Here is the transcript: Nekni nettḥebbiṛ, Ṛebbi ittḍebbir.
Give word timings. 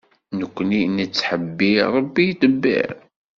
Nekni 0.37 0.81
nettḥebbiṛ, 0.97 1.85
Ṛebbi 1.97 2.23
ittḍebbir. 2.31 2.89